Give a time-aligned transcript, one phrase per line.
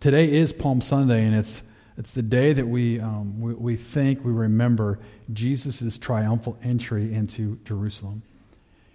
[0.00, 1.62] today is Palm Sunday, and it's,
[1.96, 4.98] it's the day that we, um, we, we think, we remember
[5.32, 8.22] Jesus' triumphal entry into Jerusalem.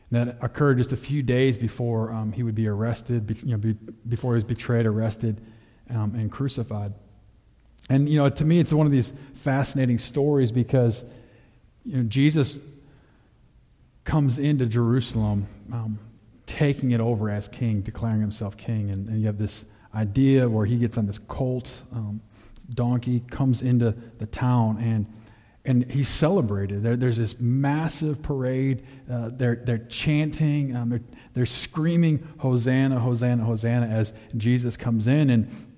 [0.10, 3.52] And that occurred just a few days before um, he would be arrested, be, you
[3.52, 3.74] know, be,
[4.08, 5.42] before he was betrayed, arrested,
[5.90, 6.94] um, and crucified.
[7.90, 11.04] And, you know, to me, it's one of these fascinating stories because,
[11.84, 12.60] you know, Jesus
[14.06, 16.00] comes into Jerusalem um,
[16.46, 18.90] taking it over as king, declaring himself king.
[18.90, 22.22] And, and, you have this idea where he gets on this colt um,
[22.74, 25.06] donkey, comes into the town, and,
[25.66, 26.84] and he's celebrated.
[26.84, 28.86] There, there's this massive parade.
[29.10, 31.02] Uh, they're, they're chanting, um, they're,
[31.34, 35.30] they're screaming, Hosanna, Hosanna, Hosanna, as Jesus comes in.
[35.30, 35.73] And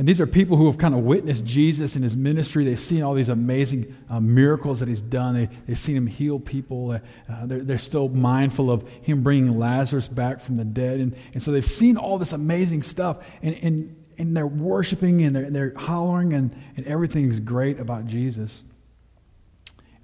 [0.00, 2.64] and these are people who have kind of witnessed Jesus in his ministry.
[2.64, 5.34] They've seen all these amazing uh, miracles that he's done.
[5.34, 6.92] They, have seen him heal people.
[6.92, 7.00] Uh,
[7.44, 11.00] they're, they're, still mindful of him bringing Lazarus back from the dead.
[11.00, 13.18] And, and so they've seen all this amazing stuff.
[13.42, 18.64] And, and, and they're worshiping and they're, they're hollering, and, and everything's great about Jesus.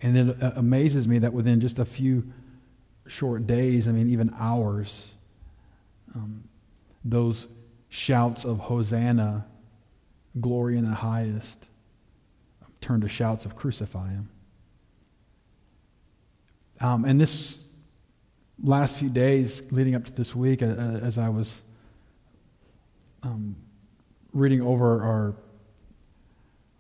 [0.02, 2.34] And it uh, amazes me that within just a few
[3.06, 5.12] short days, I mean, even hours,
[6.14, 6.44] um,
[7.02, 7.47] those
[7.89, 9.47] shouts of Hosanna
[10.41, 11.59] glory in the highest,
[12.81, 14.29] turn to shouts of crucify him.
[16.81, 17.62] Um, and this
[18.62, 21.62] last few days leading up to this week, as I was
[23.23, 23.57] um,
[24.33, 25.34] reading over our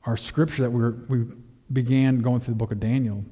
[0.06, 1.24] our scripture that we, were, we
[1.72, 3.24] began going through the book of Daniel,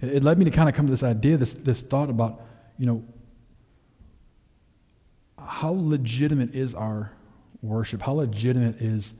[0.00, 2.42] it, it led me to kind of come to this idea, this, this thought about,
[2.78, 3.02] you know,
[5.38, 7.12] how legitimate is our
[7.62, 8.02] worship?
[8.02, 9.14] How legitimate is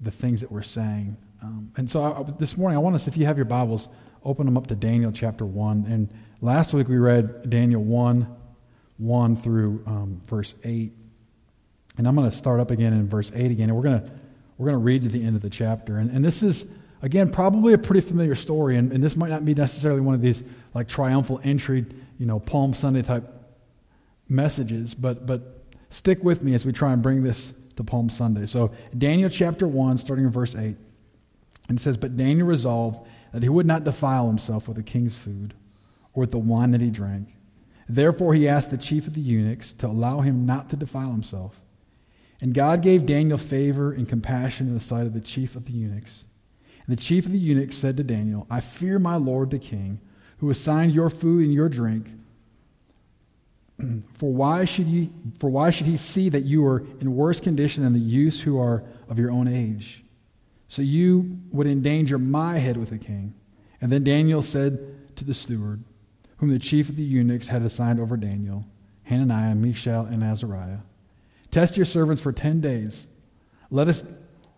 [0.00, 1.16] the things that we're saying?
[1.42, 3.88] Um, and so I, this morning, I want us, if you have your Bibles,
[4.24, 5.86] open them up to Daniel chapter 1.
[5.88, 8.26] And last week we read Daniel 1,
[8.98, 10.92] 1 through um, verse 8.
[11.98, 13.68] And I'm going to start up again in verse 8 again.
[13.68, 14.10] And we're going to,
[14.58, 15.98] we're going to read to the end of the chapter.
[15.98, 16.66] And, and this is,
[17.02, 18.76] again, probably a pretty familiar story.
[18.76, 20.42] And, and this might not be necessarily one of these
[20.74, 21.86] like triumphal entry,
[22.18, 23.24] you know, Palm Sunday type
[24.28, 24.94] messages.
[24.94, 28.46] But, but stick with me as we try and bring this to Palm Sunday.
[28.46, 30.76] So, Daniel chapter 1, starting in verse 8,
[31.68, 35.16] and it says, But Daniel resolved that he would not defile himself with the king's
[35.16, 35.54] food
[36.14, 37.36] or with the wine that he drank.
[37.88, 41.62] Therefore, he asked the chief of the eunuchs to allow him not to defile himself.
[42.40, 45.72] And God gave Daniel favor and compassion in the sight of the chief of the
[45.72, 46.24] eunuchs.
[46.86, 50.00] And the chief of the eunuchs said to Daniel, I fear my lord the king,
[50.38, 52.10] who assigned your food and your drink
[54.14, 57.84] for why should he for why should he see that you are in worse condition
[57.84, 60.04] than the youths who are of your own age?
[60.68, 63.34] So you would endanger my head with the king.
[63.80, 65.84] And then daniel said to the steward
[66.38, 68.64] whom the chief of the eunuchs had assigned over daniel
[69.04, 70.78] hananiah mishael and azariah
[71.56, 73.06] test your servants for 10 days.
[73.70, 74.04] Let us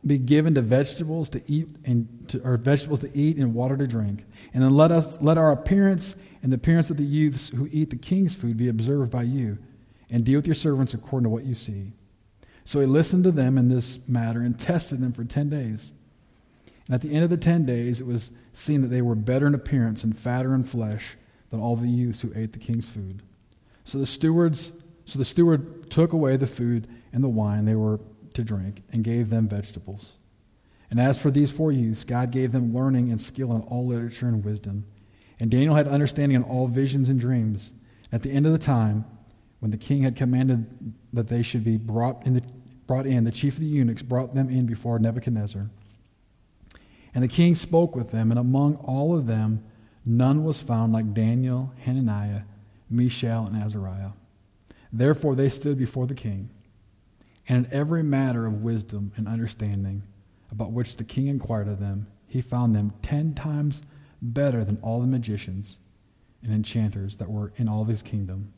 [0.04, 3.86] be given to vegetables to eat and to, or vegetables to eat and water to
[3.86, 4.24] drink.
[4.52, 7.90] And then let us let our appearance and the appearance of the youths who eat
[7.90, 9.58] the king's food be observed by you,
[10.10, 11.92] and deal with your servants according to what you see.
[12.64, 15.92] So he listened to them in this matter and tested them for ten days.
[16.86, 19.46] And at the end of the ten days, it was seen that they were better
[19.46, 21.16] in appearance and fatter in flesh
[21.50, 23.22] than all the youths who ate the king's food.
[23.84, 24.72] So the stewards,
[25.04, 28.00] so the steward took away the food and the wine they were
[28.34, 30.12] to drink and gave them vegetables.
[30.90, 34.28] And as for these four youths, God gave them learning and skill in all literature
[34.28, 34.84] and wisdom.
[35.40, 37.72] And Daniel had understanding in all visions and dreams.
[38.10, 39.04] At the end of the time,
[39.60, 42.42] when the king had commanded that they should be brought in, the,
[42.86, 45.68] brought in, the chief of the eunuchs brought them in before Nebuchadnezzar.
[47.14, 49.64] And the king spoke with them, and among all of them,
[50.04, 52.42] none was found like Daniel, Hananiah,
[52.90, 54.10] Mishael, and Azariah.
[54.92, 56.50] Therefore they stood before the king.
[57.48, 60.02] And in every matter of wisdom and understanding
[60.50, 63.82] about which the king inquired of them, he found them ten times
[64.20, 65.78] better than all the magicians
[66.42, 68.52] and enchanters that were in all his kingdom.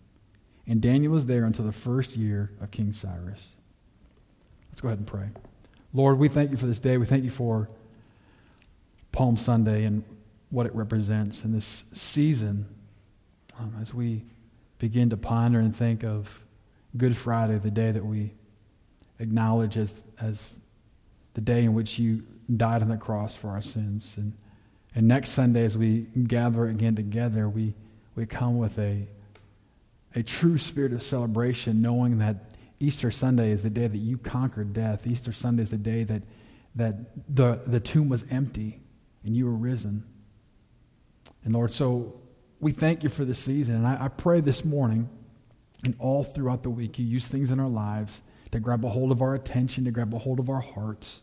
[0.66, 3.50] And Daniel was there until the first year of King Cyrus.
[4.70, 5.30] Let's go ahead and pray.
[5.92, 6.96] Lord, we thank you for this day.
[6.96, 7.68] We thank you for
[9.12, 10.04] Palm Sunday and
[10.50, 12.66] what it represents in this season
[13.58, 14.24] um, as we
[14.78, 16.44] begin to ponder and think of
[16.96, 18.32] Good Friday, the day that we
[19.18, 20.60] acknowledge as, as
[21.34, 22.22] the day in which you
[22.56, 24.14] died on the cross for our sins.
[24.16, 24.32] And
[24.94, 27.74] and next Sunday, as we gather again together, we,
[28.14, 29.06] we come with a,
[30.14, 34.72] a true spirit of celebration, knowing that Easter Sunday is the day that you conquered
[34.72, 35.06] death.
[35.06, 36.22] Easter Sunday is the day that,
[36.74, 38.80] that the, the tomb was empty
[39.24, 40.04] and you were risen.
[41.44, 42.20] And Lord, so
[42.58, 43.76] we thank you for this season.
[43.76, 45.08] And I, I pray this morning
[45.84, 49.12] and all throughout the week, you use things in our lives to grab a hold
[49.12, 51.22] of our attention, to grab a hold of our hearts,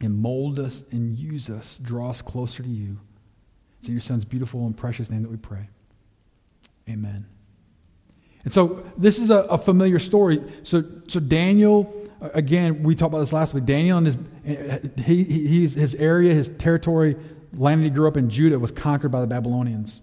[0.00, 2.98] and mold us and use us, draw us closer to you.
[3.78, 5.68] It's in your Son's beautiful and precious name that we pray.
[6.88, 7.26] Amen.
[8.44, 10.42] And so this is a, a familiar story.
[10.62, 11.92] So, so Daniel,
[12.22, 13.64] uh, again, we talked about this last week.
[13.64, 17.16] Daniel and his, uh, he, he, his area, his territory,
[17.52, 20.00] land he grew up in, Judah, was conquered by the Babylonians.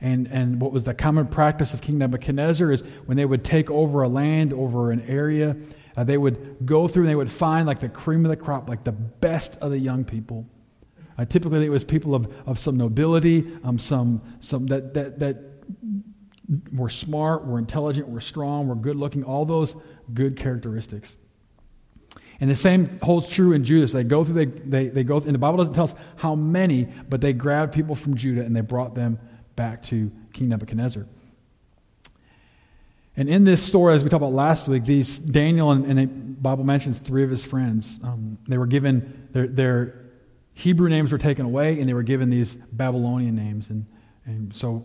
[0.00, 3.70] And, and what was the common practice of King Nebuchadnezzar is when they would take
[3.70, 5.56] over a land, over an area,
[5.96, 8.68] uh, they would go through and they would find like the cream of the crop,
[8.68, 10.46] like the best of the young people.
[11.18, 15.36] Uh, typically, it was people of, of some nobility, um, some, some that, that, that
[16.72, 19.76] were smart, were intelligent, were strong, were good looking, all those
[20.14, 21.16] good characteristics.
[22.40, 23.86] And the same holds true in Judah.
[23.86, 26.34] So they go through, they, they, they go, and the Bible doesn't tell us how
[26.34, 29.18] many, but they grabbed people from Judah and they brought them
[29.56, 31.06] back to King Nebuchadnezzar.
[33.16, 36.06] And in this story, as we talked about last week, these Daniel and, and the
[36.06, 38.00] Bible mentions three of his friends.
[38.02, 40.10] Um, they were given their, their
[40.54, 43.70] Hebrew names were taken away, and they were given these Babylonian names.
[43.70, 43.86] And,
[44.24, 44.84] and so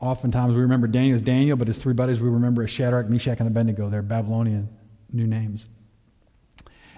[0.00, 3.38] oftentimes we remember Daniel as Daniel, but his three buddies we remember as Shadrach, Meshach,
[3.40, 3.88] and Abednego.
[3.90, 4.68] They're Babylonian
[5.12, 5.68] new names.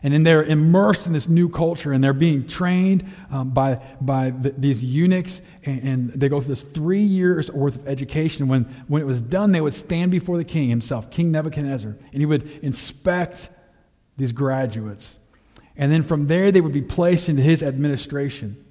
[0.02, 4.30] And then they're immersed in this new culture and they're being trained um, by, by
[4.30, 5.40] the, these eunuchs.
[5.64, 8.46] And, and, they go through this three years worth of education.
[8.48, 12.20] When, when it was done, they would stand before the king himself, King Nebuchadnezzar, and
[12.20, 13.48] he would inspect
[14.16, 15.18] these graduates.
[15.76, 18.64] And then from there, they would be placed into his administration.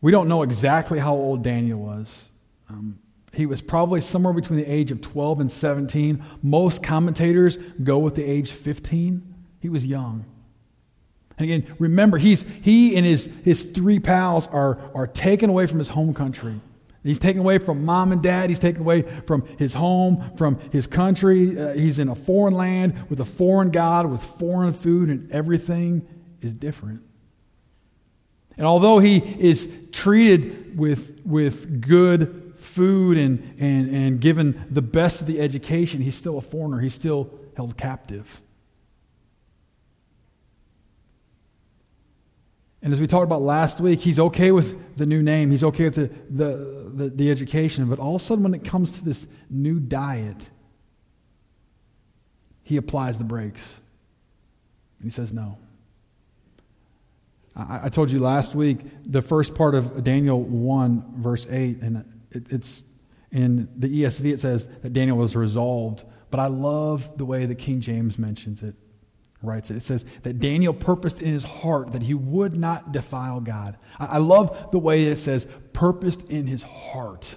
[0.00, 2.30] We don't know exactly how old Daniel was.
[2.68, 2.98] Um,
[3.34, 6.24] he was probably somewhere between the age of 12 and 17.
[6.42, 9.34] Most commentators go with the age 15.
[9.60, 10.24] He was young.
[11.36, 15.78] And again, remember, he's, he and his, his three pals are, are taken away from
[15.78, 16.60] his home country.
[17.04, 18.50] He's taken away from mom and dad.
[18.50, 21.58] He's taken away from his home, from his country.
[21.58, 26.06] Uh, he's in a foreign land with a foreign God, with foreign food, and everything
[26.40, 27.02] is different.
[28.56, 32.47] And although he is treated with, with good
[32.78, 36.78] food and, and, and given the best of the education, he's still a foreigner.
[36.78, 38.40] He's still held captive.
[42.80, 45.86] And as we talked about last week, he's okay with the new name, he's okay
[45.86, 47.86] with the, the, the, the, education.
[47.86, 50.48] But all of a sudden, when it comes to this new diet,
[52.62, 53.80] he applies the brakes.
[55.00, 55.58] And he says, no.
[57.56, 62.04] I, I told you last week the first part of Daniel 1, verse 8, and
[62.30, 62.84] it, it's
[63.30, 66.04] in the ESV, it says that Daniel was resolved.
[66.30, 68.74] But I love the way that King James mentions it,
[69.42, 69.76] writes it.
[69.76, 73.76] It says that Daniel purposed in his heart that he would not defile God.
[73.98, 77.36] I, I love the way that it says purposed in his heart.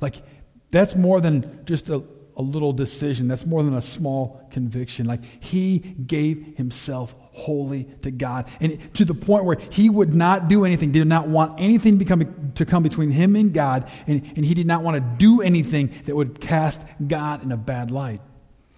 [0.00, 0.22] Like,
[0.70, 2.02] that's more than just a,
[2.38, 3.26] a little decision.
[3.26, 5.06] That's more than a small conviction.
[5.06, 8.48] Like he gave himself wholly to God.
[8.60, 12.52] And to the point where he would not do anything, did not want anything become,
[12.54, 15.92] to come between him and God, and, and he did not want to do anything
[16.04, 18.20] that would cast God in a bad light.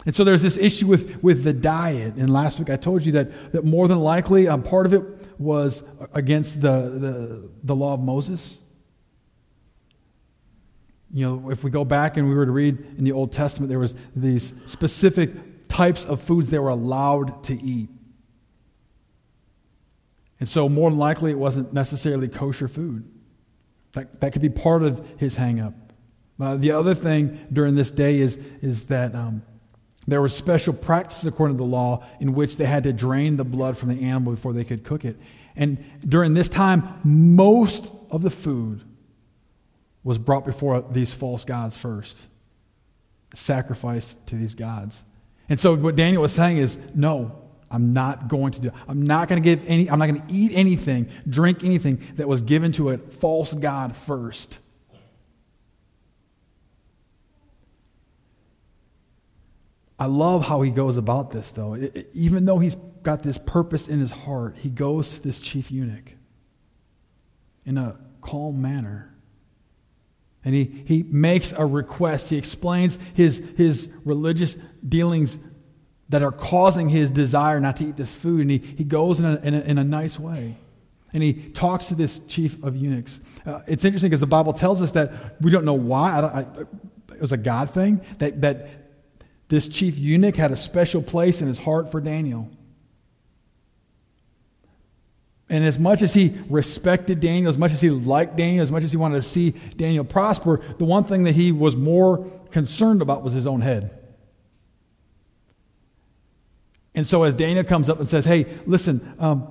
[0.06, 2.14] And so there's this issue with, with the diet.
[2.14, 5.02] And last week I told you that, that more than likely um, part of it
[5.38, 5.82] was
[6.14, 8.58] against the, the, the law of Moses.
[11.12, 13.68] You know, if we go back and we were to read in the Old Testament,
[13.68, 17.88] there was these specific types of foods they were allowed to eat.
[20.38, 23.08] And so more than likely it wasn't necessarily kosher food.
[23.92, 25.75] That, that could be part of his hangup.
[26.40, 29.42] Uh, the other thing during this day is, is that um,
[30.06, 33.44] there were special practices according to the law in which they had to drain the
[33.44, 35.18] blood from the animal before they could cook it.
[35.56, 38.82] And during this time, most of the food
[40.02, 42.26] was brought before these false gods first,
[43.35, 45.02] sacrificed to these gods.
[45.49, 47.40] And so what Daniel was saying is, no,
[47.71, 48.71] I'm not going to do.
[48.88, 49.88] I'm not going to give any.
[49.88, 53.97] I'm not going to eat anything, drink anything that was given to a false god
[53.97, 54.59] first.
[59.99, 61.75] I love how he goes about this, though.
[61.75, 65.40] It, it, even though he's got this purpose in his heart, he goes to this
[65.40, 66.14] chief eunuch
[67.66, 69.10] in a calm manner.
[70.44, 72.30] And he, he makes a request.
[72.30, 74.56] He explains his, his religious
[74.87, 75.37] dealings
[76.09, 78.40] that are causing his desire not to eat this food.
[78.40, 80.56] And he, he goes in a, in, a, in a nice way.
[81.12, 83.20] And he talks to this chief of eunuchs.
[83.44, 86.12] Uh, it's interesting because the Bible tells us that we don't know why.
[86.12, 86.47] I I,
[87.14, 88.68] it was a God thing, that, that
[89.49, 92.49] this chief eunuch had a special place in his heart for Daniel.
[95.50, 98.85] And as much as he respected Daniel, as much as he liked Daniel, as much
[98.85, 103.02] as he wanted to see Daniel prosper, the one thing that he was more concerned
[103.02, 103.90] about was his own head.
[106.95, 109.50] And so as Daniel comes up and says, Hey, listen, um,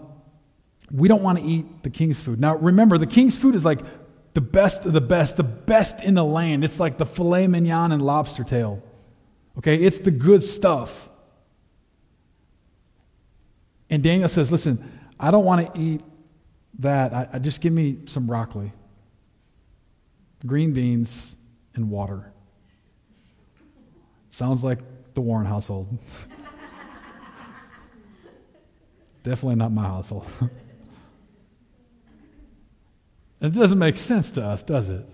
[0.90, 2.40] we don't want to eat the king's food.
[2.40, 3.82] Now remember, the king's food is like
[4.34, 6.64] the best of the best, the best in the land.
[6.64, 8.82] It's like the filet mignon and lobster tail.
[9.58, 11.10] Okay, it's the good stuff.
[13.90, 16.02] And Daniel says, Listen, I don't want to eat
[16.80, 17.14] that.
[17.14, 18.72] I, I just give me some broccoli,
[20.46, 21.36] green beans,
[21.76, 22.32] and water.
[24.30, 24.80] Sounds like
[25.14, 25.98] the Warren household.
[29.24, 30.26] Definitely not my household.
[33.42, 35.06] it doesn't make sense to us, does it?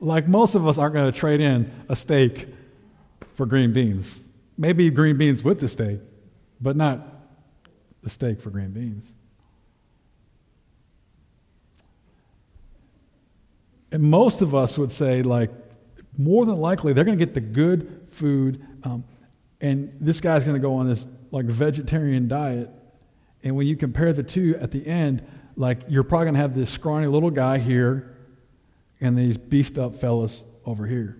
[0.00, 2.48] Like most of us aren't going to trade in a steak
[3.34, 4.28] for green beans.
[4.58, 6.00] Maybe green beans with the steak,
[6.60, 7.00] but not
[8.02, 9.12] the steak for green beans.
[13.90, 15.50] And most of us would say, like,
[16.16, 18.64] more than likely, they're going to get the good food.
[18.82, 19.04] Um,
[19.60, 22.70] and this guy's going to go on this, like, vegetarian diet.
[23.42, 25.24] And when you compare the two at the end,
[25.56, 28.16] like, you're probably going to have this scrawny little guy here
[29.00, 31.16] and these beefed up fellas over here.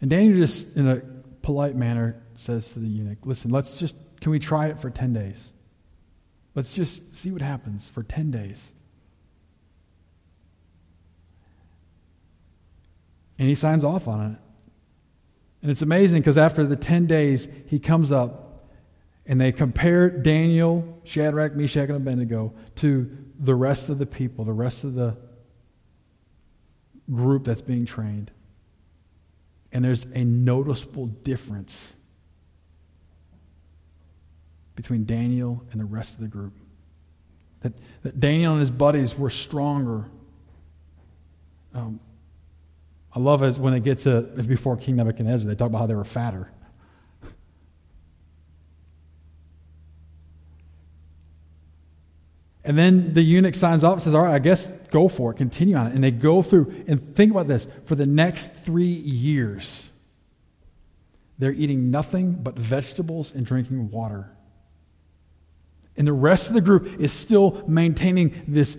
[0.00, 1.02] And Daniel just, in a
[1.42, 5.12] polite manner, says to the eunuch, Listen, let's just, can we try it for 10
[5.12, 5.52] days?
[6.54, 8.72] Let's just see what happens for 10 days.
[13.40, 14.38] And he signs off on it.
[15.62, 18.66] And it's amazing because after the 10 days, he comes up
[19.24, 24.52] and they compare Daniel, Shadrach, Meshach, and Abednego to the rest of the people, the
[24.52, 25.16] rest of the
[27.10, 28.30] group that's being trained.
[29.72, 31.94] And there's a noticeable difference
[34.76, 36.52] between Daniel and the rest of the group.
[37.62, 40.04] That, that Daniel and his buddies were stronger.
[41.74, 42.00] Um,
[43.12, 45.94] I love it when they get to before King Nebuchadnezzar, they talk about how they
[45.94, 46.50] were fatter.
[52.62, 55.36] And then the eunuch signs off and says, All right, I guess go for it,
[55.36, 55.94] continue on it.
[55.94, 59.88] And they go through, and think about this for the next three years,
[61.38, 64.30] they're eating nothing but vegetables and drinking water.
[65.96, 68.76] And the rest of the group is still maintaining this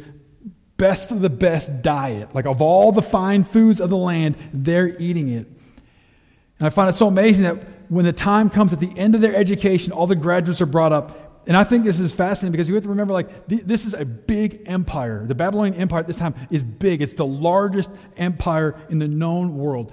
[0.81, 2.33] best of the best diet.
[2.33, 5.45] Like of all the fine foods of the land, they're eating it.
[5.45, 9.21] And I find it so amazing that when the time comes at the end of
[9.21, 11.43] their education, all the graduates are brought up.
[11.47, 13.93] And I think this is fascinating because you have to remember, like, th- this is
[13.93, 15.25] a big empire.
[15.25, 17.01] The Babylonian Empire at this time is big.
[17.01, 19.91] It's the largest empire in the known world.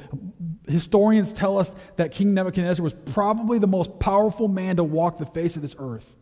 [0.69, 5.27] Historians tell us that King Nebuchadnezzar was probably the most powerful man to walk the
[5.27, 6.15] face of this earth.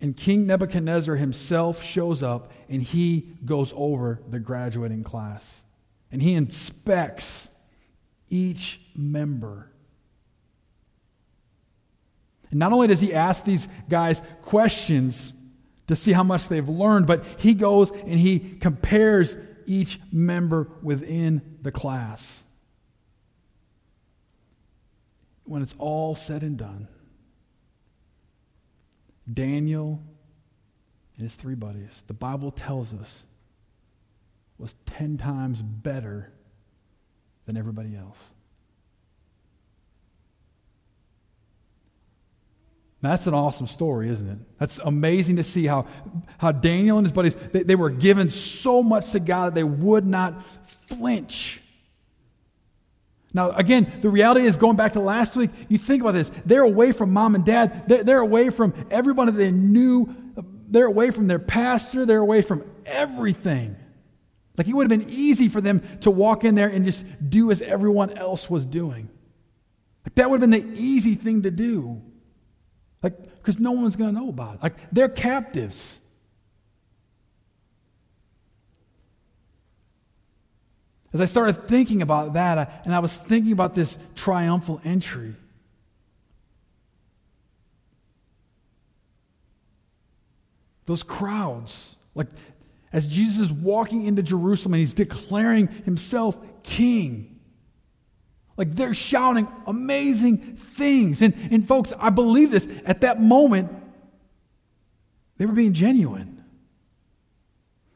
[0.00, 5.62] And King Nebuchadnezzar himself shows up and he goes over the graduating class.
[6.10, 7.50] And he inspects
[8.30, 9.70] each member.
[12.50, 15.34] And not only does he ask these guys questions
[15.86, 21.58] to see how much they've learned, but he goes and he compares each member within
[21.62, 22.42] the class.
[25.44, 26.88] When it's all said and done,
[29.32, 30.02] Daniel
[31.14, 33.24] and his three buddies, the Bible tells us,
[34.58, 36.32] was 10 times better
[37.46, 38.18] than everybody else.
[43.02, 44.38] That's an awesome story, isn't it?
[44.58, 45.86] That's amazing to see how,
[46.36, 49.64] how Daniel and his buddies, they, they were given so much to God that they
[49.64, 51.59] would not flinch
[53.32, 56.30] now, again, the reality is going back to last week, you think about this.
[56.44, 60.14] They're away from mom and dad, they're, they're away from everyone they knew,
[60.68, 63.76] they're away from their pastor, they're away from everything.
[64.56, 67.50] Like it would have been easy for them to walk in there and just do
[67.50, 69.08] as everyone else was doing.
[70.04, 72.02] Like that would have been the easy thing to do.
[73.02, 74.62] Like, because no one's going to know about it.
[74.62, 76.00] Like they're captives.
[81.12, 85.34] As I started thinking about that, and I was thinking about this triumphal entry,
[90.86, 92.28] those crowds, like
[92.92, 97.40] as Jesus is walking into Jerusalem and he's declaring himself king,
[98.56, 101.22] like they're shouting amazing things.
[101.22, 102.68] And, and folks, I believe this.
[102.84, 103.72] At that moment,
[105.38, 106.39] they were being genuine.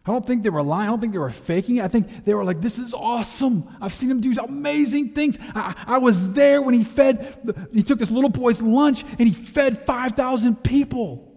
[0.06, 0.88] I don't think they were lying.
[0.88, 1.84] I don't think they were faking it.
[1.84, 3.66] I think they were like, this is awesome.
[3.80, 5.38] I've seen him do amazing things.
[5.54, 9.32] I, I was there when he fed, he took this little boy's lunch and he
[9.32, 11.32] fed 5,000 people.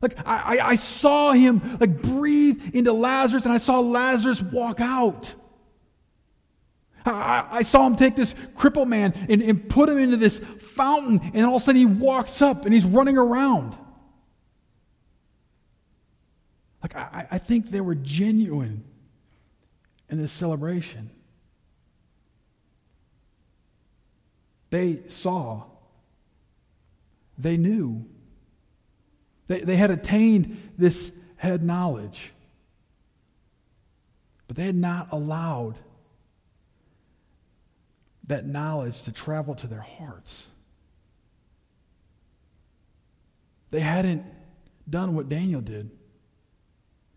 [0.00, 4.80] Like, I, I, I saw him like breathe into Lazarus and I saw Lazarus walk
[4.80, 5.34] out.
[7.06, 11.20] I, I saw him take this crippled man and, and put him into this fountain,
[11.34, 13.76] and all of a sudden he walks up and he's running around.
[16.84, 18.84] Like, I, I think they were genuine
[20.10, 21.08] in this celebration.
[24.68, 25.62] They saw,
[27.38, 28.04] they knew,
[29.46, 32.34] they, they had attained this head knowledge,
[34.46, 35.76] but they had not allowed
[38.26, 40.48] that knowledge to travel to their hearts.
[43.70, 44.22] They hadn't
[44.90, 45.90] done what Daniel did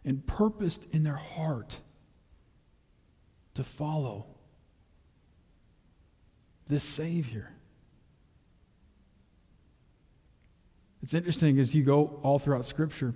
[0.08, 1.80] and purposed in their heart
[3.54, 4.26] to follow
[6.68, 7.52] this Savior.
[11.04, 13.16] It's interesting as you go all throughout Scripture,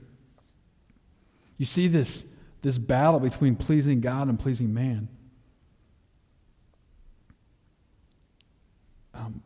[1.58, 2.26] you see this,
[2.62, 5.08] this battle between pleasing God and pleasing man.
[9.14, 9.42] Um,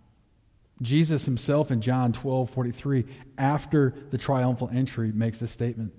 [0.81, 3.05] Jesus himself in John 12 43,
[3.37, 5.93] after the triumphal entry, makes this statement.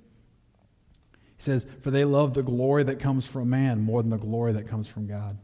[1.37, 4.53] He says, For they love the glory that comes from man more than the glory
[4.53, 5.39] that comes from God.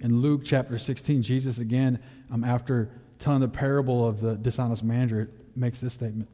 [0.00, 2.00] In Luke chapter 16, Jesus again,
[2.30, 6.28] um, after telling the parable of the dishonest manager, makes this statement.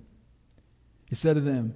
[1.09, 1.75] He said to them,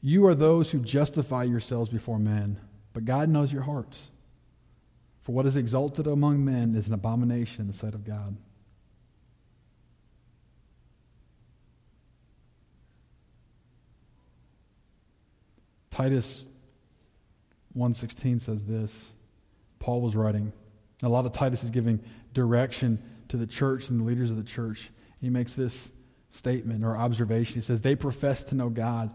[0.00, 2.60] You are those who justify yourselves before men,
[2.92, 4.10] but God knows your hearts.
[5.22, 8.36] For what is exalted among men is an abomination in the sight of God.
[16.00, 16.46] Titus
[17.76, 19.12] 1:16 says this.
[19.80, 20.54] Paul was writing.
[21.02, 22.00] A lot of Titus is giving
[22.32, 24.92] direction to the church and the leaders of the church.
[25.20, 25.92] He makes this
[26.30, 27.56] statement or observation.
[27.56, 29.14] He says, They profess to know God,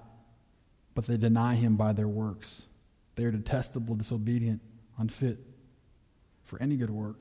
[0.93, 2.67] but they deny him by their works.
[3.15, 4.61] They are detestable, disobedient,
[4.99, 5.39] unfit
[6.43, 7.19] for any good work.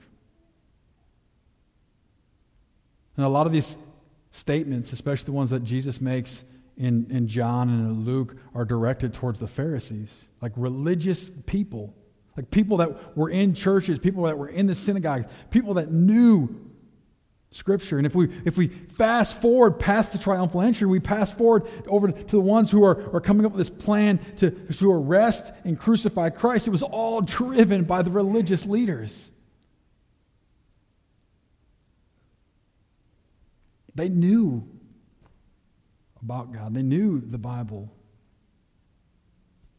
[3.17, 3.79] And a lot of these
[4.31, 6.45] statements, especially the ones that Jesus makes
[6.77, 11.95] in, in John and in Luke, are directed towards the Pharisees, like religious people,
[12.37, 16.65] like people that were in churches, people that were in the synagogues, people that knew
[17.55, 17.99] Scripture.
[17.99, 22.11] And if we, if we fast forward past the triumphal entry, we pass forward over
[22.11, 25.79] to the ones who are, are coming up with this plan to, to arrest and
[25.79, 29.31] crucify Christ, it was all driven by the religious leaders.
[33.95, 34.69] They knew
[36.25, 37.93] about God, they knew the Bible,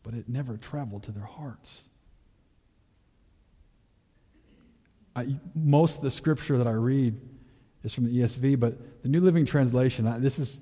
[0.03, 1.81] but it never traveled to their hearts.
[5.15, 7.19] I, most of the scripture that I read
[7.83, 10.61] is from the ESV, but the New Living Translation, this is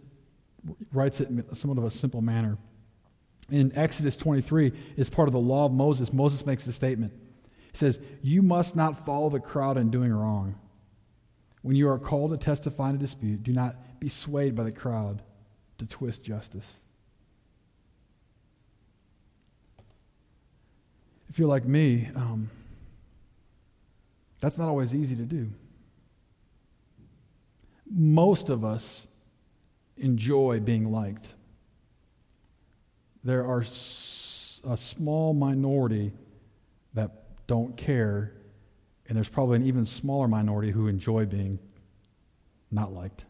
[0.93, 2.58] writes it in somewhat of a simple manner.
[3.52, 6.13] In Exodus 23, is part of the law of Moses.
[6.13, 7.12] Moses makes a statement.
[7.74, 10.56] He says, You must not follow the crowd in doing wrong.
[11.62, 14.72] When you are called to testify in a dispute, do not be swayed by the
[14.72, 15.22] crowd
[15.78, 16.72] to twist justice.
[21.30, 22.50] If you're like me, um,
[24.40, 25.50] that's not always easy to do
[27.94, 29.08] most of us
[29.98, 31.34] enjoy being liked.
[33.24, 36.12] There are a small minority
[36.94, 37.12] that
[37.48, 38.34] don't care,
[39.08, 41.60] and there's probably an even smaller minority who enjoy being
[42.72, 43.26] not liked.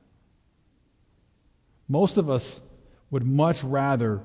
[1.94, 2.60] Most of us
[3.12, 4.20] would much rather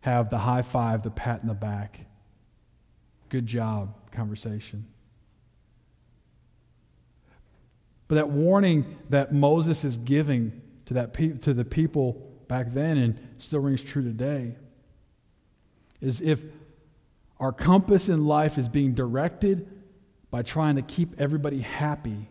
[0.00, 2.00] have the high five, the pat in the back,
[3.30, 4.84] good job conversation.
[8.06, 12.98] But that warning that Moses is giving to, that pe- to the people back then
[12.98, 14.54] and still rings true today
[16.02, 16.42] is if
[17.40, 19.66] our compass in life is being directed
[20.30, 22.28] by trying to keep everybody happy,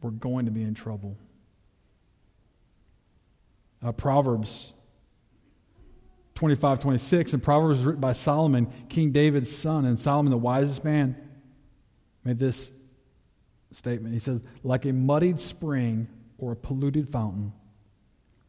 [0.00, 1.18] we're going to be in trouble.
[3.84, 4.72] Uh, Proverbs
[6.36, 11.16] 25, 26, and Proverbs written by Solomon, King David's son, and Solomon, the wisest man,
[12.24, 12.70] made this
[13.72, 14.14] statement.
[14.14, 17.52] He says, like a muddied spring or a polluted fountain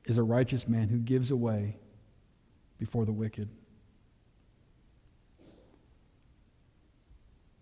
[0.06, 1.78] is a righteous man who gives away
[2.78, 3.50] before the wicked.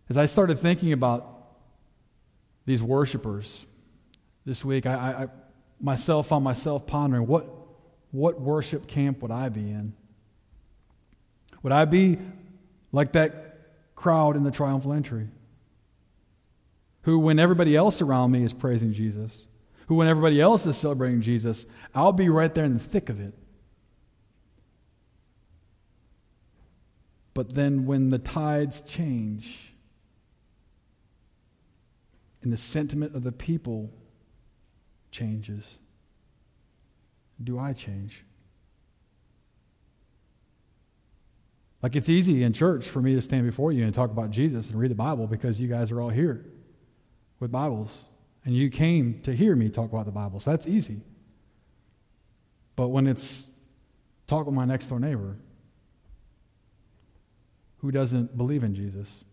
[0.10, 1.28] As I started thinking about
[2.66, 3.66] these worshipers
[4.46, 5.28] this week, I, I
[5.80, 7.63] myself found myself pondering what,
[8.14, 9.94] what worship camp would I be in?
[11.64, 12.20] Would I be
[12.92, 13.58] like that
[13.96, 15.30] crowd in the triumphal entry?
[17.02, 19.48] Who, when everybody else around me is praising Jesus,
[19.88, 23.20] who, when everybody else is celebrating Jesus, I'll be right there in the thick of
[23.20, 23.34] it.
[27.34, 29.74] But then when the tides change
[32.44, 33.90] and the sentiment of the people
[35.10, 35.80] changes,
[37.42, 38.24] do I change?
[41.82, 44.70] Like it's easy in church for me to stand before you and talk about Jesus
[44.70, 46.46] and read the Bible because you guys are all here
[47.40, 48.06] with Bibles
[48.46, 50.40] and you came to hear me talk about the Bible.
[50.40, 51.02] So that's easy.
[52.76, 53.52] But when it's
[54.28, 55.38] talk with my next door neighbor
[57.80, 59.26] who doesn't believe in Jesus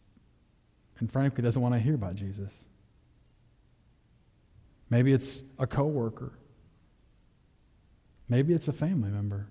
[0.99, 2.53] and frankly doesn't want to hear about Jesus.
[4.91, 6.33] Maybe it's a coworker.
[8.31, 9.49] Maybe it's a family member.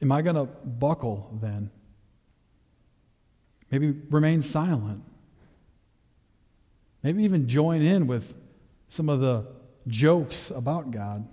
[0.00, 1.70] Am I going to buckle then?
[3.70, 5.02] Maybe remain silent.
[7.02, 8.34] Maybe even join in with
[8.88, 9.46] some of the
[9.86, 11.28] jokes about God.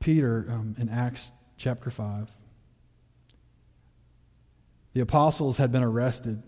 [0.00, 2.30] Peter um, in Acts chapter 5.
[4.96, 6.42] The apostles had been arrested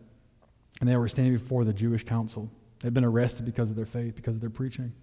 [0.80, 2.50] and they were standing before the Jewish council.
[2.80, 4.94] They'd been arrested because of their faith, because of their preaching.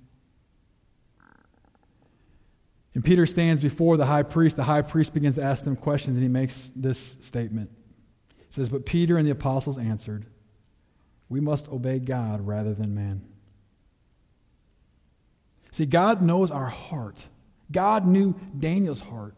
[2.95, 4.55] And Peter stands before the high priest.
[4.55, 7.69] The high priest begins to ask them questions, and he makes this statement.
[8.35, 10.25] He says, But Peter and the apostles answered,
[11.29, 13.21] We must obey God rather than man.
[15.69, 17.27] See, God knows our heart.
[17.71, 19.35] God knew Daniel's heart.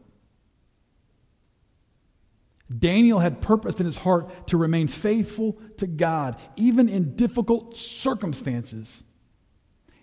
[2.75, 9.03] Daniel had purpose in his heart to remain faithful to God, even in difficult circumstances.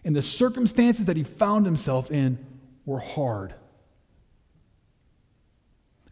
[0.05, 2.38] And the circumstances that he found himself in
[2.87, 3.55] were hard.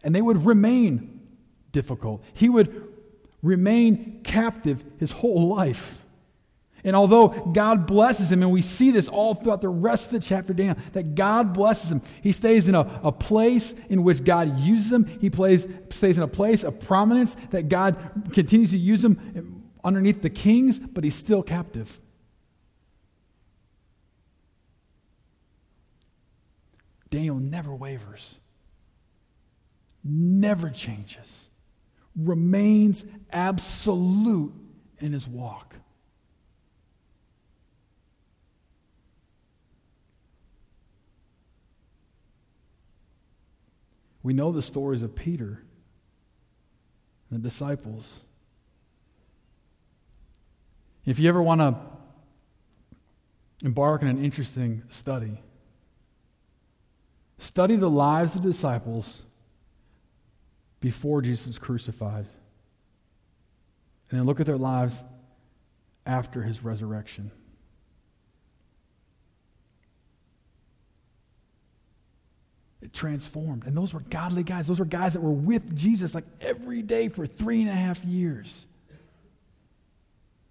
[0.03, 1.21] And they would remain
[1.71, 2.23] difficult.
[2.33, 2.87] He would
[3.41, 6.02] remain captive his whole life.
[6.83, 10.19] And although God blesses him, and we see this all throughout the rest of the
[10.19, 12.01] chapter, Daniel, that God blesses him.
[12.21, 15.05] He stays in a, a place in which God uses him.
[15.05, 17.97] He plays, stays in a place of prominence that God
[18.33, 22.01] continues to use him underneath the kings, but he's still captive.
[27.09, 28.39] Daniel never wavers,
[30.03, 31.47] never changes,
[32.15, 34.51] remains absolute
[34.99, 35.75] in his walk.
[44.23, 45.61] We know the stories of Peter
[47.29, 48.21] and the disciples.
[51.05, 51.75] If you ever want to
[53.61, 55.41] embark on an interesting study,
[57.37, 59.23] study the lives of the disciples
[60.79, 62.25] before Jesus was crucified,
[64.09, 65.03] and then look at their lives
[66.05, 67.31] after his resurrection.
[72.93, 73.65] Transformed.
[73.65, 74.67] And those were godly guys.
[74.67, 78.03] Those were guys that were with Jesus like every day for three and a half
[78.05, 78.65] years.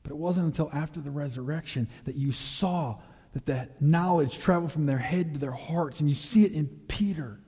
[0.02, 2.98] But it wasn't until after the resurrection that you saw
[3.32, 6.00] that that knowledge traveled from their head to their hearts.
[6.00, 7.38] And you see it in Peter,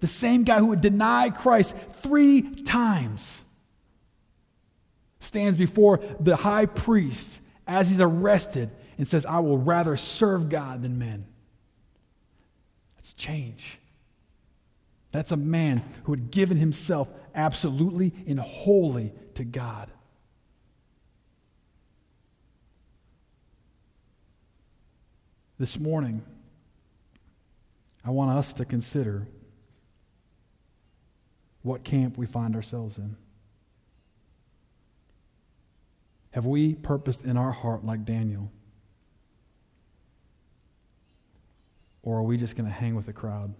[0.00, 3.44] the same guy who would deny Christ three times,
[5.18, 10.82] stands before the high priest as he's arrested and says, I will rather serve God
[10.82, 11.26] than men.
[12.96, 13.78] That's change.
[15.12, 19.90] That's a man who had given himself absolutely and wholly to God.
[25.58, 26.22] This morning,
[28.04, 29.28] I want us to consider
[31.62, 33.16] what camp we find ourselves in.
[36.32, 38.50] Have we purposed in our heart like Daniel?
[42.02, 43.54] Or are we just going to hang with the crowd?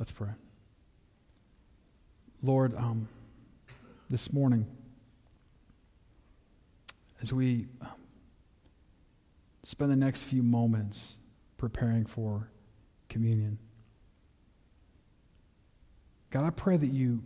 [0.00, 0.30] Let's pray.
[2.42, 3.06] Lord, um,
[4.08, 4.66] this morning,
[7.20, 7.88] as we um,
[9.62, 11.18] spend the next few moments
[11.58, 12.48] preparing for
[13.10, 13.58] communion,
[16.30, 17.22] God, I pray that you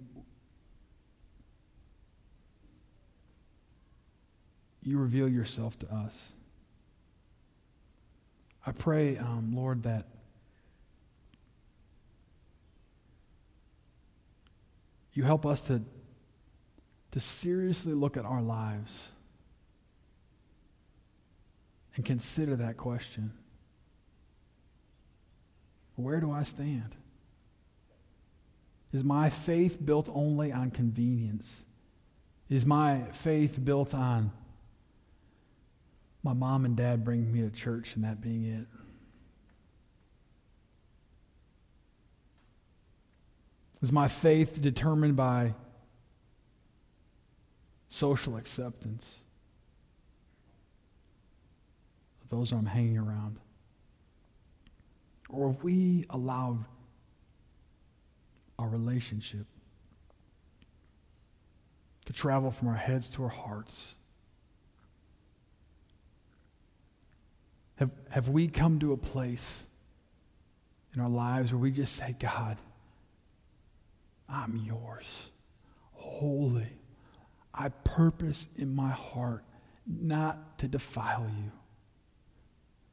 [4.83, 6.33] you reveal yourself to us.
[8.67, 10.09] I pray, um, Lord, that
[15.14, 15.83] you help us to,
[17.12, 19.12] to seriously look at our lives
[21.96, 23.33] and consider that question
[25.94, 26.96] Where do I stand?
[28.92, 31.64] Is my faith built only on convenience?
[32.48, 34.31] Is my faith built on
[36.22, 38.66] my mom and dad bringing me to church and that being it?
[43.85, 45.53] Is my faith determined by
[47.90, 49.25] social acceptance?
[52.23, 53.37] Of those I'm hanging around.
[55.29, 56.64] Or have we allowed
[58.59, 59.44] our relationship
[62.07, 63.97] to travel from our heads to our hearts?
[67.77, 69.66] Have, have we come to a place
[70.94, 72.57] in our lives where we just say, God,
[74.29, 75.31] I'm yours,
[75.93, 76.69] holy.
[77.53, 79.45] I purpose in my heart
[79.87, 81.53] not to defile you.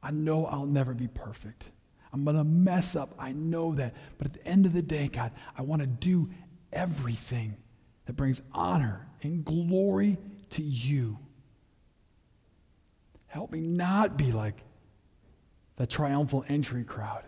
[0.02, 1.64] I know I'll never be perfect.
[2.12, 3.14] I'm going to mess up.
[3.18, 3.94] I know that.
[4.18, 6.28] But at the end of the day, God, I want to do
[6.72, 7.56] everything
[8.06, 10.18] that brings honor and glory
[10.50, 11.18] to you.
[13.28, 14.62] Help me not be like
[15.76, 17.24] the triumphal entry crowd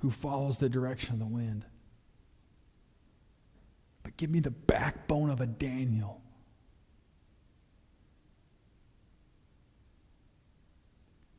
[0.00, 1.64] who follows the direction of the wind.
[4.18, 6.20] Give me the backbone of a Daniel.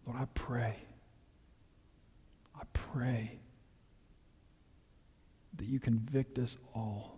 [0.07, 0.75] Lord, I pray
[2.59, 3.39] I pray
[5.55, 7.17] that you convict us all.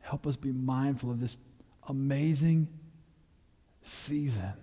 [0.00, 1.36] Help us be mindful of this
[1.88, 2.68] amazing
[3.82, 4.54] season.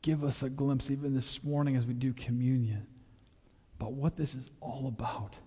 [0.00, 2.86] Give us a glimpse, even this morning as we do communion,
[3.78, 5.38] about what this is all about.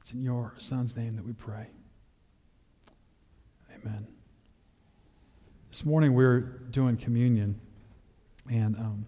[0.00, 1.68] It's in your Son's name that we pray.
[3.74, 4.06] Amen.
[5.70, 7.58] This morning we are doing communion,
[8.50, 9.06] and um,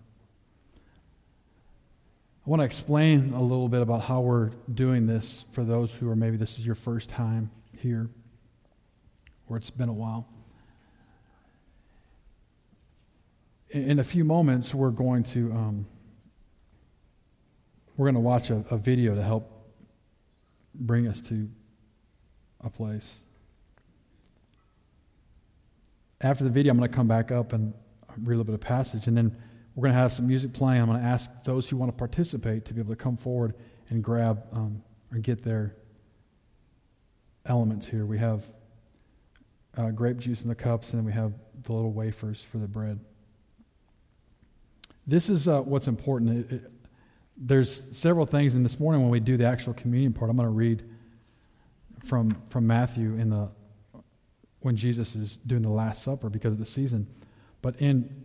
[2.47, 6.09] I want to explain a little bit about how we're doing this for those who
[6.09, 8.09] are maybe this is your first time here,
[9.49, 10.29] or it's been a while.
[13.75, 15.87] In, a few moments, we're going to um,
[17.97, 19.51] we're going to watch a, a video to help
[20.75, 21.51] bring us to
[22.61, 23.19] a place
[26.25, 27.75] after the video, I'm going to come back up and
[28.17, 29.37] read a little bit of passage, and then
[29.75, 30.81] we're going to have some music playing.
[30.81, 33.55] I'm going to ask those who want to participate to be able to come forward
[33.91, 35.77] and grab um, and get their
[37.45, 38.07] elements here.
[38.07, 38.49] We have
[39.77, 42.69] uh, grape juice in the cups, and then we have the little wafers for the
[42.69, 43.01] bread.
[45.07, 46.51] This is uh, what's important.
[46.51, 46.71] It, it,
[47.37, 50.49] there's several things, and this morning when we do the actual communion part, I'm going
[50.49, 50.85] to read
[52.05, 53.49] from, from Matthew in the
[54.61, 57.07] when Jesus is doing the Last Supper because of the season.
[57.61, 58.25] But in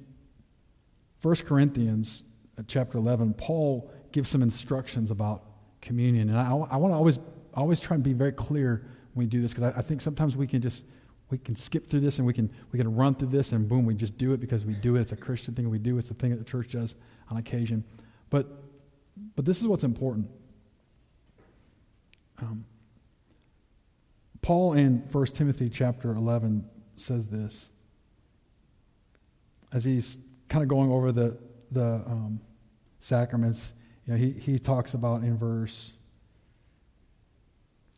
[1.22, 2.24] 1 Corinthians
[2.58, 5.44] uh, chapter 11, Paul gives some instructions about
[5.82, 6.30] communion.
[6.30, 7.20] And I, I want to always,
[7.54, 10.38] always try and be very clear when we do this because I, I think sometimes
[10.38, 10.86] we can just
[11.30, 13.86] we can skip through this and we can we can run through this and boom
[13.86, 15.02] we just do it because we do it.
[15.02, 15.70] It's a christian thing.
[15.70, 16.96] We do it's the thing that the church does
[17.30, 17.84] on occasion.
[18.30, 18.48] But
[19.36, 20.30] but this is what's important.
[22.42, 22.66] Um,
[24.42, 26.66] Paul in 1 Timothy chapter 11
[26.96, 27.70] says this
[29.72, 31.38] as he's kind of going over the,
[31.72, 32.42] the um,
[33.00, 33.74] sacraments.
[34.06, 35.94] You know, he, he talks about in verse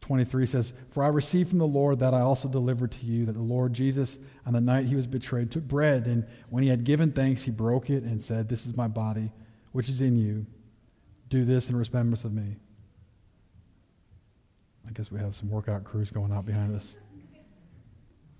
[0.02, 3.34] 23 says, For I received from the Lord that I also delivered to you, that
[3.34, 6.84] the Lord Jesus, on the night he was betrayed, took bread, and when he had
[6.84, 9.32] given thanks, he broke it and said, This is my body,
[9.72, 10.46] which is in you.
[11.30, 12.58] Do this in remembrance of me.
[14.88, 16.96] I guess we have some workout crews going out behind us.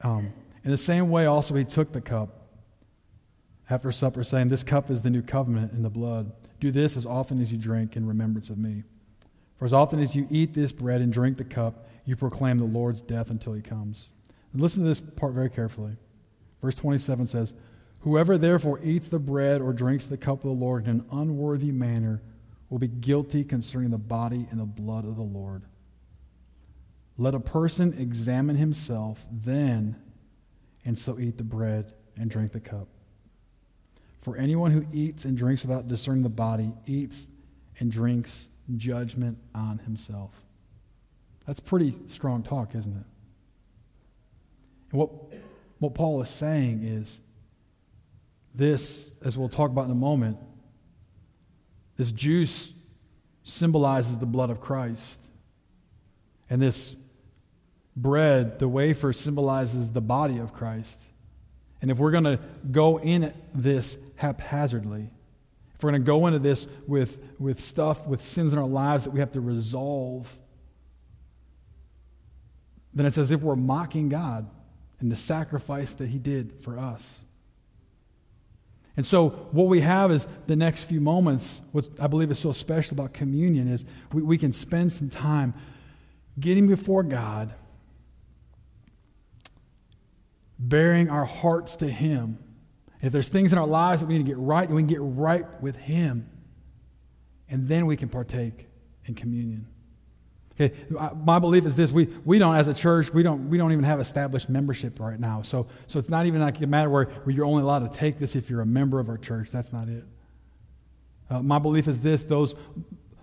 [0.02, 2.50] Um, in the same way, also, he took the cup
[3.70, 6.32] after supper, saying, This cup is the new covenant in the blood.
[6.60, 8.84] Do this as often as you drink in remembrance of me.
[9.62, 12.64] For as often as you eat this bread and drink the cup, you proclaim the
[12.64, 14.10] Lord's death until he comes.
[14.54, 15.98] And listen to this part very carefully.
[16.64, 17.54] Verse 27 says,
[18.00, 21.70] Whoever therefore eats the bread or drinks the cup of the Lord in an unworthy
[21.70, 22.24] manner
[22.72, 25.62] will be guilty concerning the body and the blood of the Lord.
[27.20, 29.96] Let a person examine himself then,
[30.86, 32.88] and so eat the bread and drink the cup.
[34.22, 37.28] For anyone who eats and drinks without discerning the body eats
[37.78, 38.48] and drinks
[38.78, 40.32] judgment on himself.
[41.46, 43.06] That's pretty strong talk, isn't it?
[44.92, 45.10] And what,
[45.80, 47.20] what Paul is saying is
[48.54, 50.38] this, as we'll talk about in a moment,
[51.98, 52.70] this juice
[53.44, 55.20] symbolizes the blood of Christ.
[56.50, 56.98] And this
[57.96, 61.02] bread, the wafer, symbolizes the body of Christ.
[61.82, 62.40] And if we're going to
[62.72, 65.10] go in this haphazardly,
[65.82, 69.06] if we're going to go into this with, with stuff, with sins in our lives
[69.06, 70.32] that we have to resolve,
[72.94, 74.48] then it's as if we're mocking God
[75.00, 77.22] and the sacrifice that He did for us.
[78.96, 81.62] And so, what we have is the next few moments.
[81.72, 85.56] What I believe is so special about communion is we, we can spend some time
[86.40, 87.52] getting before God,
[90.60, 92.38] baring our hearts to Him.
[93.02, 94.88] And if there's things in our lives that we need to get right, we can
[94.88, 96.30] get right with Him.
[97.50, 98.68] And then we can partake
[99.06, 99.68] in communion.
[100.60, 100.76] Okay,
[101.24, 103.84] my belief is this: we, we don't, as a church, we don't we don't even
[103.84, 105.42] have established membership right now.
[105.42, 108.20] So so it's not even like a matter where, where you're only allowed to take
[108.20, 109.50] this if you're a member of our church.
[109.50, 110.04] That's not it.
[111.30, 112.54] Uh, my belief is this: those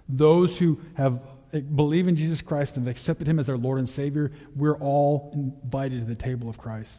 [0.09, 1.21] those who have
[1.53, 4.77] eh, believe in Jesus Christ and have accepted Him as their Lord and Savior, we're
[4.79, 6.99] all invited to the table of Christ.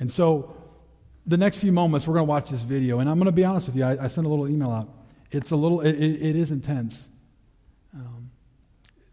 [0.00, 0.54] And so,
[1.28, 3.44] the next few moments, we're going to watch this video, and I'm going to be
[3.44, 3.84] honest with you.
[3.84, 4.88] I, I sent a little email out.
[5.30, 7.10] It's a little, it, it, it is intense.
[7.94, 8.30] Um,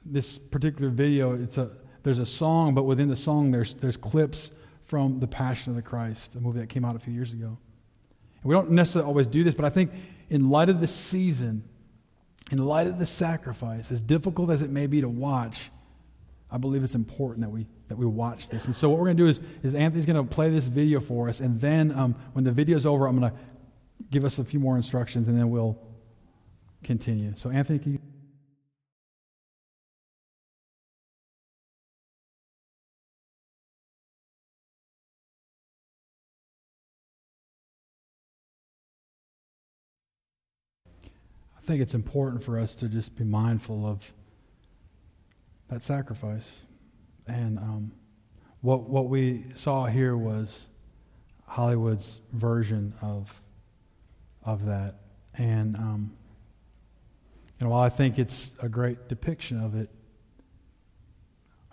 [0.05, 1.71] this particular video, it's a,
[2.03, 4.51] there's a song, but within the song, there's, there's clips
[4.85, 7.47] from The Passion of the Christ, a movie that came out a few years ago.
[7.47, 9.91] And we don't necessarily always do this, but I think
[10.29, 11.63] in light of the season,
[12.49, 15.69] in light of the sacrifice, as difficult as it may be to watch,
[16.51, 18.65] I believe it's important that we, that we watch this.
[18.65, 20.99] And so what we're going to do is, is Anthony's going to play this video
[20.99, 23.37] for us, and then um, when the video's over, I'm going to
[24.11, 25.77] give us a few more instructions, and then we'll
[26.83, 27.33] continue.
[27.35, 27.99] So Anthony, can you...
[41.57, 44.13] I think it's important for us to just be mindful of
[45.69, 46.61] that sacrifice.
[47.27, 47.91] And um,
[48.61, 50.67] what, what we saw here was
[51.47, 53.41] Hollywood's version of,
[54.43, 54.95] of that.
[55.37, 56.13] And, um,
[57.59, 59.89] and while I think it's a great depiction of it,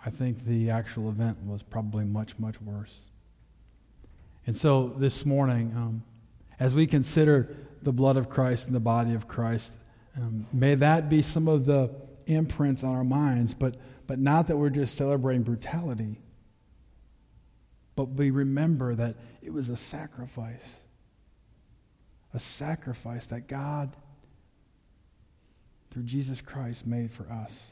[0.05, 3.01] I think the actual event was probably much, much worse.
[4.45, 6.03] And so this morning, um,
[6.59, 9.73] as we consider the blood of Christ and the body of Christ,
[10.17, 11.89] um, may that be some of the
[12.27, 13.75] imprints on our minds, but,
[14.07, 16.19] but not that we're just celebrating brutality,
[17.95, 20.79] but we remember that it was a sacrifice.
[22.33, 23.95] A sacrifice that God,
[25.91, 27.67] through Jesus Christ, made for us.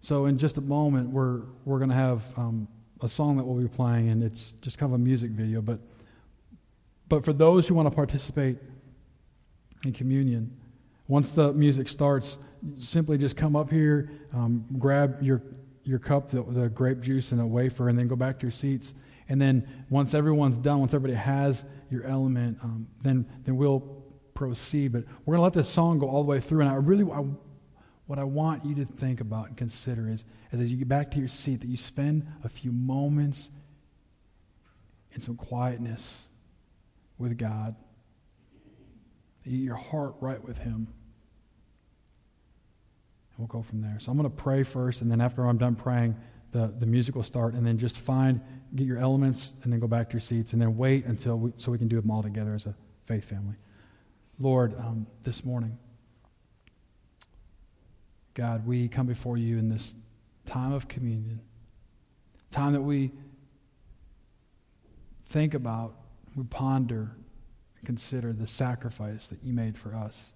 [0.00, 2.68] So, in just a moment, we're, we're going to have um,
[3.02, 5.60] a song that we'll be playing, and it's just kind of a music video.
[5.60, 5.80] But,
[7.08, 8.58] but for those who want to participate,
[9.84, 10.56] in communion.
[11.08, 12.38] Once the music starts,
[12.76, 15.42] simply just come up here, um, grab your,
[15.84, 18.52] your cup, the, the grape juice, and a wafer, and then go back to your
[18.52, 18.94] seats.
[19.28, 23.80] And then once everyone's done, once everybody has your element, um, then, then we'll
[24.34, 24.92] proceed.
[24.92, 26.60] But we're going to let this song go all the way through.
[26.60, 27.24] And I really, I,
[28.06, 31.10] what I want you to think about and consider is, is as you get back
[31.12, 33.48] to your seat, that you spend a few moments
[35.12, 36.22] in some quietness
[37.16, 37.76] with God
[39.56, 40.88] your heart right with Him.
[43.30, 43.98] And we'll go from there.
[44.00, 46.16] So I'm going to pray first, and then after I'm done praying,
[46.52, 48.40] the, the music will start, and then just find,
[48.74, 51.52] get your elements, and then go back to your seats, and then wait until we,
[51.56, 53.56] so we can do them all together as a faith family.
[54.38, 55.78] Lord, um, this morning,
[58.34, 59.94] God, we come before you in this
[60.46, 61.40] time of communion,
[62.50, 63.10] time that we
[65.26, 65.94] think about,
[66.36, 67.16] we ponder,
[67.84, 70.32] consider the sacrifice that you made for us.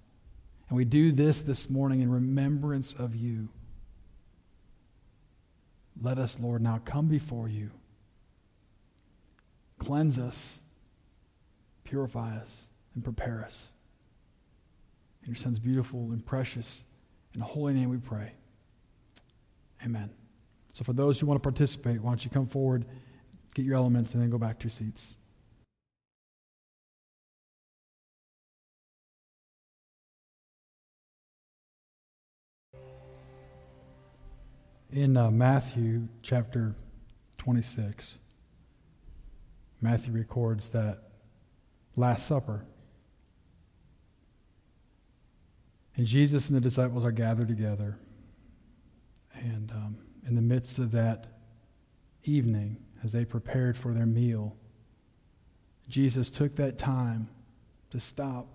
[0.68, 3.48] And we do this this morning in remembrance of you.
[6.00, 7.70] Let us, Lord, now come before you.
[9.78, 10.60] Cleanse us,
[11.84, 13.72] purify us, and prepare us.
[15.24, 16.84] In your Son's beautiful and precious
[17.34, 18.32] and holy name we pray.
[19.84, 20.10] Amen.
[20.74, 22.84] So, for those who want to participate, why don't you come forward,
[23.54, 25.14] get your elements, and then go back to your seats.
[34.92, 36.74] In uh, Matthew chapter
[37.38, 38.18] 26,
[39.80, 41.04] Matthew records that
[41.96, 42.66] Last Supper.
[45.96, 47.98] And Jesus and the disciples are gathered together.
[49.34, 51.38] And um, in the midst of that
[52.24, 54.56] evening, as they prepared for their meal,
[55.88, 57.28] Jesus took that time
[57.90, 58.46] to stop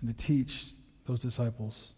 [0.00, 0.72] and to teach
[1.06, 1.94] those disciples.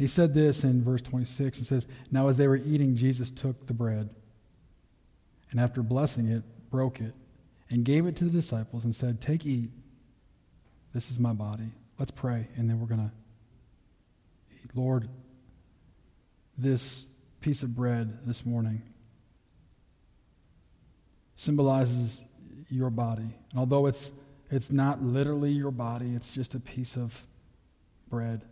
[0.00, 1.58] He said this in verse 26.
[1.58, 4.08] and says, Now as they were eating, Jesus took the bread,
[5.50, 7.12] and after blessing it, broke it,
[7.68, 9.68] and gave it to the disciples, and said, Take, eat.
[10.94, 11.72] This is my body.
[11.98, 13.12] Let's pray, and then we're going to
[14.64, 14.70] eat.
[14.74, 15.06] Lord,
[16.56, 17.04] this
[17.42, 18.80] piece of bread this morning
[21.36, 22.22] symbolizes
[22.70, 23.34] your body.
[23.50, 24.12] And although it's,
[24.50, 27.26] it's not literally your body, it's just a piece of
[28.08, 28.46] bread.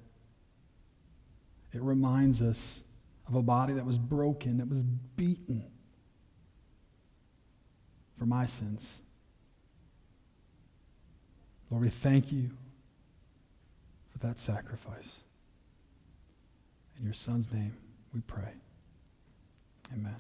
[1.73, 2.85] It reminds us
[3.27, 5.65] of a body that was broken, that was beaten
[8.19, 9.03] for my sins.
[11.71, 12.51] Lord, we thank you
[14.11, 15.19] for that sacrifice.
[16.99, 17.77] In your Son's name,
[18.15, 18.55] we pray.
[19.93, 20.17] Amen.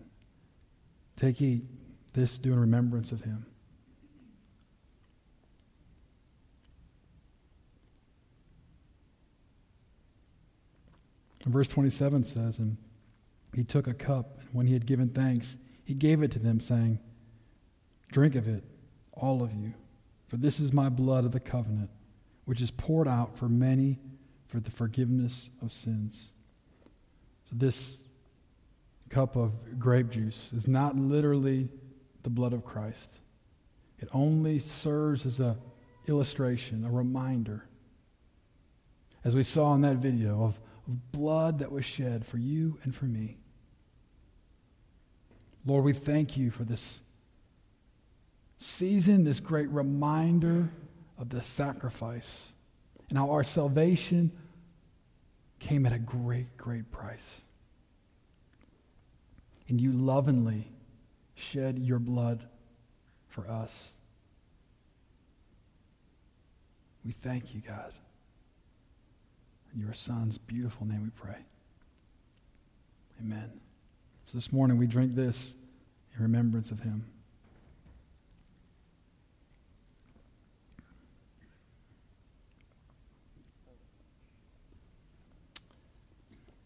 [1.16, 1.64] Take, eat.
[2.12, 3.46] This do in remembrance of him.
[11.48, 12.76] And verse 27 says, And
[13.54, 16.60] he took a cup, and when he had given thanks, he gave it to them,
[16.60, 16.98] saying,
[18.12, 18.62] Drink of it,
[19.14, 19.72] all of you,
[20.26, 21.88] for this is my blood of the covenant,
[22.44, 23.98] which is poured out for many
[24.46, 26.32] for the forgiveness of sins.
[27.48, 27.96] So, this
[29.08, 31.70] cup of grape juice is not literally
[32.24, 33.20] the blood of Christ,
[33.98, 35.56] it only serves as an
[36.08, 37.64] illustration, a reminder.
[39.24, 42.94] As we saw in that video of of blood that was shed for you and
[42.94, 43.36] for me.
[45.66, 47.00] Lord, we thank you for this
[48.58, 50.70] season, this great reminder
[51.18, 52.48] of the sacrifice
[53.10, 54.32] and how our salvation
[55.58, 57.40] came at a great, great price.
[59.68, 60.68] And you lovingly
[61.34, 62.44] shed your blood
[63.28, 63.90] for us.
[67.04, 67.92] We thank you, God.
[69.74, 71.38] In your Son's beautiful name we pray.
[73.20, 73.50] Amen.
[74.26, 75.54] So this morning we drink this
[76.16, 77.06] in remembrance of him.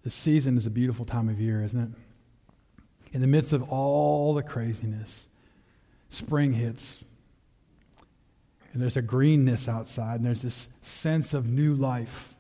[0.03, 1.91] This season is a beautiful time of year, isn't it?
[3.13, 5.27] In the midst of all the craziness,
[6.09, 7.05] spring hits.
[8.73, 12.32] And there's a greenness outside, and there's this sense of new life.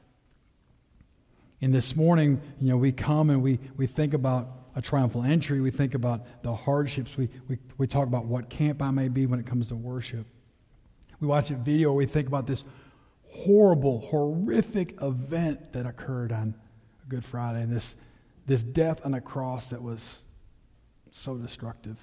[1.63, 5.61] And this morning, you know, we come and we, we think about a triumphal entry.
[5.61, 7.17] We think about the hardships.
[7.17, 10.27] We, we, we talk about what camp I may be when it comes to worship.
[11.21, 11.93] We watch a video.
[11.93, 12.65] We think about this
[13.31, 16.57] horrible, horrific event that occurred on
[17.09, 17.95] Good Friday, and this,
[18.47, 20.23] this death on a cross that was
[21.13, 21.97] so destructive.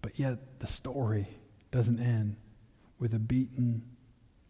[0.00, 1.28] But yet, the story
[1.70, 2.36] doesn't end
[2.98, 3.82] with a beaten,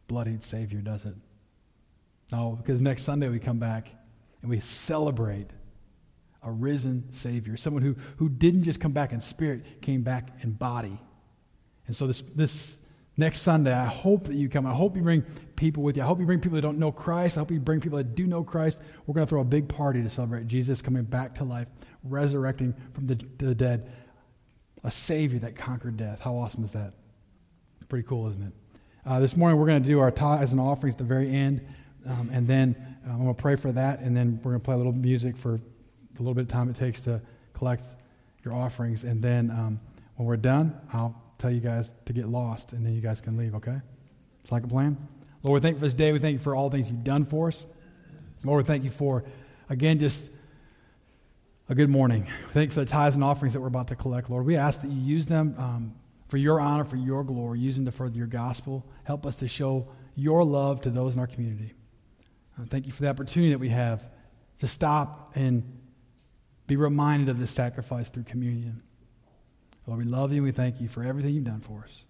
[0.06, 1.14] bloodied Savior, does it?
[2.34, 3.90] No, because next Sunday we come back
[4.42, 5.50] and we celebrate
[6.42, 10.50] a risen Savior, someone who, who didn't just come back in spirit, came back in
[10.50, 10.98] body.
[11.86, 12.76] And so this, this
[13.16, 14.66] next Sunday, I hope that you come.
[14.66, 15.22] I hope you bring
[15.54, 16.02] people with you.
[16.02, 17.36] I hope you bring people that don't know Christ.
[17.38, 18.80] I hope you bring people that do know Christ.
[19.06, 21.68] We're going to throw a big party to celebrate Jesus coming back to life,
[22.02, 23.92] resurrecting from the, the dead,
[24.82, 26.20] a Savior that conquered death.
[26.20, 26.94] How awesome is that?
[27.88, 28.52] Pretty cool, isn't it?
[29.06, 31.64] Uh, this morning, we're going to do our tithes and offerings at the very end.
[32.06, 32.76] Um, and then
[33.06, 34.92] um, I'm going to pray for that, and then we're going to play a little
[34.92, 35.60] music for
[36.14, 37.20] the little bit of time it takes to
[37.52, 37.84] collect
[38.44, 39.04] your offerings.
[39.04, 39.80] And then um,
[40.16, 43.36] when we're done, I'll tell you guys to get lost, and then you guys can
[43.36, 43.80] leave, okay?
[44.42, 44.96] It's like a plan?
[45.42, 46.12] Lord, we thank you for this day.
[46.12, 47.66] We thank you for all things you've done for us.
[48.44, 49.24] Lord, we thank you for,
[49.68, 50.30] again, just
[51.68, 52.26] a good morning.
[52.52, 54.44] Thank you for the tithes and offerings that we're about to collect, Lord.
[54.44, 55.94] We ask that you use them um,
[56.28, 58.84] for your honor, for your glory, use them to further your gospel.
[59.04, 61.72] Help us to show your love to those in our community.
[62.58, 64.04] Uh, thank you for the opportunity that we have
[64.60, 65.62] to stop and
[66.66, 68.82] be reminded of this sacrifice through communion.
[69.86, 72.04] Lord, we love you and we thank you for everything you've done for us.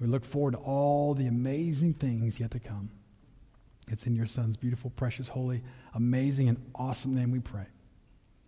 [0.00, 2.90] We look forward to all the amazing things yet to come.
[3.88, 5.62] It's in your Son's beautiful, precious, holy,
[5.92, 7.66] amazing, and awesome name we pray.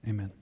[0.08, 0.32] Amen.